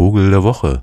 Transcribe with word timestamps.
Vogel 0.00 0.30
der 0.30 0.42
Woche. 0.42 0.82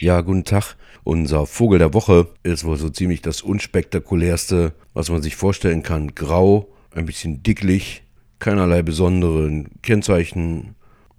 Ja, 0.00 0.22
guten 0.22 0.44
Tag. 0.44 0.76
Unser 1.04 1.44
Vogel 1.44 1.78
der 1.78 1.92
Woche 1.92 2.28
ist 2.42 2.64
wohl 2.64 2.78
so 2.78 2.88
ziemlich 2.88 3.20
das 3.20 3.42
unspektakulärste, 3.42 4.72
was 4.94 5.10
man 5.10 5.20
sich 5.20 5.36
vorstellen 5.36 5.82
kann. 5.82 6.14
Grau, 6.14 6.68
ein 6.90 7.04
bisschen 7.04 7.42
dicklich, 7.42 8.02
keinerlei 8.38 8.80
besonderen 8.80 9.68
Kennzeichen, 9.82 10.74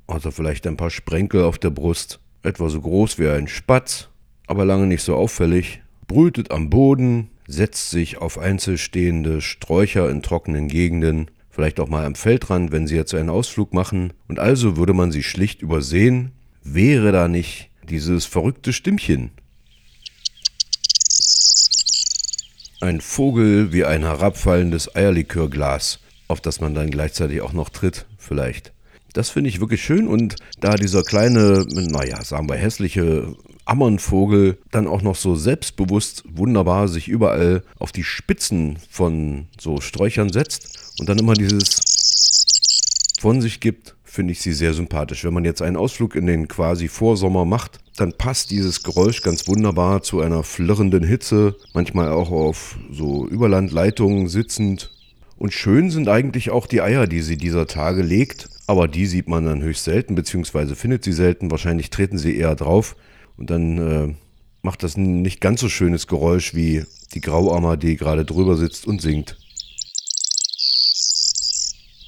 außer 0.08 0.32
vielleicht 0.32 0.66
ein 0.66 0.78
paar 0.78 0.90
Sprenkel 0.90 1.44
auf 1.44 1.60
der 1.60 1.70
Brust. 1.70 2.20
Etwa 2.42 2.70
so 2.70 2.82
groß 2.82 3.20
wie 3.20 3.28
ein 3.28 3.48
Spatz, 3.48 4.10
aber 4.48 4.66
lange 4.66 4.88
nicht 4.88 5.04
so 5.04 5.16
auffällig. 5.16 5.84
Brütet 6.08 6.50
am 6.50 6.72
Boden, 6.72 7.30
setzt 7.46 7.92
sich 7.92 8.18
auf 8.18 8.40
einzelstehende 8.40 9.42
Sträucher 9.42 10.10
in 10.10 10.24
trockenen 10.24 10.70
Gegenden, 10.70 11.30
vielleicht 11.58 11.80
auch 11.80 11.90
mal 11.90 12.06
am 12.06 12.14
Feldrand, 12.14 12.72
wenn 12.72 12.86
sie 12.86 12.96
jetzt 12.96 13.16
einen 13.16 13.32
Ausflug 13.32 13.74
machen. 13.74 14.14
Und 14.28 14.38
also 14.38 14.78
würde 14.78 14.94
man 14.94 15.12
sie 15.12 15.24
schlicht 15.24 15.64
übersehen, 15.64 16.32
wäre 16.64 17.12
da 17.12 17.28
nicht 17.28 17.72
dieses 17.90 18.28
verrückte 18.28 18.74
Stimmchen. 18.74 19.32
Ein 22.80 23.02
Vogel 23.02 23.74
wie 23.74 23.86
ein 23.86 24.04
herabfallendes 24.04 24.96
Eierlikörglas, 24.96 26.00
auf 26.28 26.42
das 26.42 26.62
man 26.62 26.76
dann 26.76 26.92
gleichzeitig 26.92 27.42
auch 27.42 27.54
noch 27.54 27.70
tritt, 27.70 28.06
vielleicht. 28.20 28.72
Das 29.14 29.32
finde 29.32 29.50
ich 29.50 29.60
wirklich 29.60 29.82
schön 29.82 30.08
und 30.08 30.36
da 30.60 30.76
dieser 30.76 31.02
kleine, 31.02 31.66
naja, 31.74 32.24
sagen 32.24 32.48
wir 32.48 32.56
hässliche 32.56 33.36
Ammernvogel 33.68 34.58
dann 34.72 34.88
auch 34.88 35.02
noch 35.02 35.16
so 35.16 35.36
selbstbewusst 35.36 36.24
wunderbar 36.30 36.88
sich 36.88 37.08
überall 37.08 37.64
auf 37.80 37.92
die 37.92 38.04
Spitzen 38.04 38.78
von 38.90 39.48
so 39.60 39.82
Sträuchern 39.82 40.30
setzt 40.30 40.96
und 41.00 41.10
dann 41.10 41.20
immer 41.20 41.34
dieses 41.34 41.82
von 43.20 43.42
sich 43.42 43.60
gibt, 43.60 43.96
finde 44.04 44.32
ich 44.32 44.42
sie 44.42 44.54
sehr 44.54 44.74
sympathisch. 44.74 45.24
Wenn 45.24 45.34
man 45.34 45.46
jetzt 45.46 45.62
einen 45.62 45.76
Ausflug 45.76 46.16
in 46.16 46.28
den 46.28 46.48
quasi 46.48 46.88
Vorsommer 46.88 47.46
macht, 47.46 47.80
dann 47.96 48.14
passt 48.14 48.52
dieses 48.52 48.84
Geräusch 48.84 49.22
ganz 49.22 49.48
wunderbar 49.48 50.02
zu 50.02 50.22
einer 50.22 50.44
flirrenden 50.44 51.04
Hitze, 51.04 51.56
manchmal 51.74 52.10
auch 52.10 52.32
auf 52.32 52.78
so 52.92 53.28
Überlandleitungen 53.28 54.28
sitzend. 54.28 54.92
Und 55.38 55.54
schön 55.54 55.92
sind 55.92 56.08
eigentlich 56.08 56.50
auch 56.52 56.68
die 56.68 56.82
Eier, 56.82 57.06
die 57.06 57.22
sie 57.22 57.38
dieser 57.38 57.68
Tage 57.68 58.02
legt, 58.02 58.50
aber 58.66 58.88
die 58.88 59.06
sieht 59.06 59.28
man 59.28 59.46
dann 59.46 59.62
höchst 59.62 59.84
selten, 59.84 60.16
beziehungsweise 60.16 60.76
findet 60.76 61.04
sie 61.04 61.14
selten. 61.14 61.52
Wahrscheinlich 61.52 61.90
treten 61.90 62.18
sie 62.18 62.38
eher 62.38 62.56
drauf 62.56 62.96
und 63.38 63.50
dann 63.50 63.78
äh, 63.78 64.16
macht 64.62 64.84
das 64.84 64.98
ein 64.98 65.22
nicht 65.22 65.42
ganz 65.42 65.62
so 65.62 65.70
schönes 65.70 66.08
Geräusch 66.08 66.54
wie 66.54 66.84
die 67.14 67.22
Grauammer, 67.22 67.78
die 67.78 67.96
gerade 67.96 68.26
drüber 68.26 68.58
sitzt 68.58 68.86
und 68.86 69.02
singt. 69.02 69.38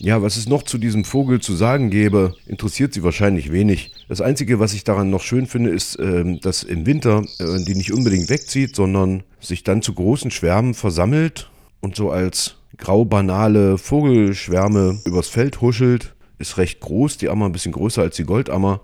Ja, 0.01 0.21
was 0.21 0.37
es 0.37 0.47
noch 0.47 0.63
zu 0.63 0.77
diesem 0.77 1.03
Vogel 1.03 1.41
zu 1.41 1.55
sagen 1.55 1.89
gäbe, 1.89 2.33
interessiert 2.45 2.93
sie 2.93 3.03
wahrscheinlich 3.03 3.51
wenig. 3.51 3.91
Das 4.07 4.21
Einzige, 4.21 4.57
was 4.57 4.73
ich 4.73 4.85
daran 4.85 5.09
noch 5.09 5.21
schön 5.21 5.45
finde, 5.45 5.71
ist, 5.71 5.99
ähm, 5.99 6.39
dass 6.39 6.63
im 6.63 6.85
Winter 6.85 7.23
äh, 7.39 7.63
die 7.65 7.75
nicht 7.75 7.91
unbedingt 7.91 8.29
wegzieht, 8.29 8.77
sondern 8.77 9.23
sich 9.41 9.65
dann 9.65 9.81
zu 9.81 9.93
großen 9.93 10.31
Schwärmen 10.31 10.73
versammelt 10.73 11.49
und 11.81 11.97
so 11.97 12.11
als 12.11 12.55
grau-banale 12.77 13.77
Vogelschwärme 13.77 14.99
übers 15.05 15.27
Feld 15.27 15.59
huschelt. 15.59 16.15
Ist 16.37 16.57
recht 16.57 16.79
groß, 16.79 17.17
die 17.17 17.27
Ammer 17.27 17.47
ein 17.47 17.51
bisschen 17.51 17.73
größer 17.73 18.01
als 18.01 18.15
die 18.15 18.23
Goldammer. 18.23 18.79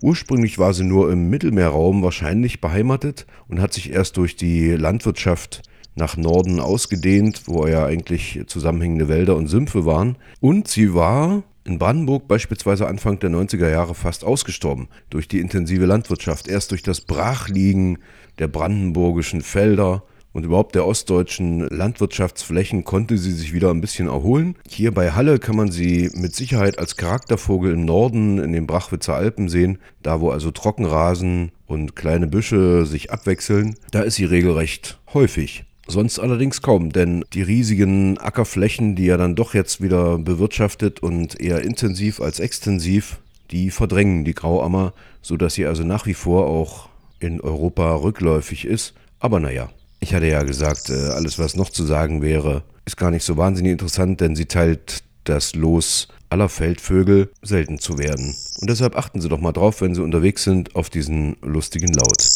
Ursprünglich 0.00 0.58
war 0.58 0.74
sie 0.74 0.84
nur 0.84 1.10
im 1.10 1.30
Mittelmeerraum 1.30 2.02
wahrscheinlich 2.02 2.60
beheimatet 2.60 3.26
und 3.48 3.60
hat 3.60 3.72
sich 3.72 3.90
erst 3.92 4.16
durch 4.16 4.36
die 4.36 4.70
Landwirtschaft 4.70 5.62
nach 5.94 6.16
Norden 6.16 6.60
ausgedehnt, 6.60 7.42
wo 7.46 7.66
ja 7.66 7.86
eigentlich 7.86 8.40
zusammenhängende 8.46 9.08
Wälder 9.08 9.36
und 9.36 9.46
Sümpfe 9.46 9.84
waren. 9.86 10.16
Und 10.40 10.68
sie 10.68 10.94
war 10.94 11.44
in 11.64 11.78
Brandenburg 11.78 12.28
beispielsweise 12.28 12.86
Anfang 12.86 13.18
der 13.20 13.30
90er 13.30 13.70
Jahre 13.70 13.94
fast 13.94 14.24
ausgestorben 14.24 14.88
durch 15.10 15.28
die 15.28 15.40
intensive 15.40 15.86
Landwirtschaft. 15.86 16.48
Erst 16.48 16.72
durch 16.72 16.82
das 16.82 17.00
Brachliegen 17.00 17.98
der 18.38 18.48
brandenburgischen 18.48 19.40
Felder 19.40 20.02
und 20.34 20.44
überhaupt 20.44 20.74
der 20.74 20.86
ostdeutschen 20.86 21.60
Landwirtschaftsflächen 21.68 22.84
konnte 22.84 23.16
sie 23.16 23.32
sich 23.32 23.54
wieder 23.54 23.70
ein 23.70 23.80
bisschen 23.80 24.08
erholen. 24.08 24.56
Hier 24.68 24.92
bei 24.92 25.12
Halle 25.12 25.38
kann 25.38 25.56
man 25.56 25.70
sie 25.70 26.10
mit 26.12 26.34
Sicherheit 26.34 26.78
als 26.78 26.96
Charaktervogel 26.96 27.72
im 27.72 27.84
Norden 27.86 28.38
in 28.38 28.52
den 28.52 28.66
Brachwitzer 28.66 29.14
Alpen 29.14 29.48
sehen, 29.48 29.78
da 30.02 30.20
wo 30.20 30.30
also 30.30 30.50
Trockenrasen 30.50 31.52
und 31.66 31.94
kleine 31.96 32.26
Büsche 32.26 32.84
sich 32.84 33.12
abwechseln. 33.12 33.76
Da 33.92 34.02
ist 34.02 34.16
sie 34.16 34.24
regelrecht 34.24 34.98
häufig. 35.14 35.64
Sonst 35.86 36.18
allerdings 36.18 36.62
kaum, 36.62 36.90
denn 36.90 37.24
die 37.32 37.42
riesigen 37.42 38.18
Ackerflächen, 38.18 38.96
die 38.96 39.06
er 39.06 39.18
dann 39.18 39.36
doch 39.36 39.54
jetzt 39.54 39.82
wieder 39.82 40.18
bewirtschaftet 40.18 41.00
und 41.00 41.40
eher 41.40 41.62
intensiv 41.62 42.20
als 42.20 42.40
extensiv, 42.40 43.20
die 43.50 43.70
verdrängen 43.70 44.24
die 44.24 44.34
Grauammer, 44.34 44.94
sodass 45.22 45.54
sie 45.54 45.66
also 45.66 45.84
nach 45.84 46.06
wie 46.06 46.14
vor 46.14 46.46
auch 46.46 46.88
in 47.20 47.40
Europa 47.40 47.94
rückläufig 47.94 48.64
ist. 48.64 48.94
Aber 49.20 49.40
naja, 49.40 49.70
ich 50.04 50.14
hatte 50.14 50.26
ja 50.26 50.42
gesagt, 50.42 50.90
äh, 50.90 51.08
alles 51.08 51.38
was 51.38 51.56
noch 51.56 51.70
zu 51.70 51.84
sagen 51.86 52.20
wäre, 52.20 52.62
ist 52.84 52.98
gar 52.98 53.10
nicht 53.10 53.24
so 53.24 53.38
wahnsinnig 53.38 53.72
interessant, 53.72 54.20
denn 54.20 54.36
sie 54.36 54.44
teilt 54.44 55.02
das 55.24 55.54
Los 55.54 56.08
aller 56.28 56.50
Feldvögel 56.50 57.30
selten 57.40 57.78
zu 57.78 57.96
werden. 57.96 58.34
Und 58.60 58.68
deshalb 58.68 58.96
achten 58.96 59.22
Sie 59.22 59.30
doch 59.30 59.40
mal 59.40 59.52
drauf, 59.52 59.80
wenn 59.80 59.94
Sie 59.94 60.02
unterwegs 60.02 60.44
sind, 60.44 60.76
auf 60.76 60.90
diesen 60.90 61.36
lustigen 61.40 61.92
Laut. 61.94 62.28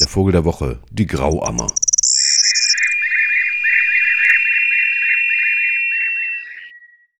Der 0.00 0.08
Vogel 0.08 0.32
der 0.32 0.46
Woche, 0.46 0.78
die 0.90 1.06
Grauammer. 1.06 1.66